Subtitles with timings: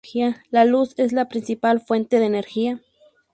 [0.49, 2.81] La luz es la principal fuente de energía.